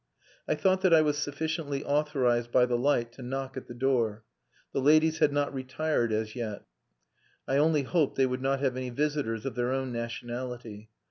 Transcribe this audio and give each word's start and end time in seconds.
I 0.47 0.55
thought 0.55 0.81
that 0.81 0.95
I 0.95 1.03
was 1.03 1.15
sufficiently 1.19 1.85
authorized 1.85 2.51
by 2.51 2.65
the 2.65 2.75
light 2.75 3.11
to 3.11 3.21
knock 3.21 3.55
at 3.55 3.67
the 3.67 3.75
door. 3.75 4.23
The 4.73 4.81
ladies 4.81 5.19
had 5.19 5.31
not 5.31 5.53
retired 5.53 6.11
as 6.11 6.35
yet. 6.35 6.63
I 7.47 7.57
only 7.57 7.83
hoped 7.83 8.15
they 8.15 8.25
would 8.25 8.41
not 8.41 8.61
have 8.61 8.75
any 8.75 8.89
visitors 8.89 9.45
of 9.45 9.53
their 9.53 9.71
own 9.71 9.91
nationality. 9.91 10.89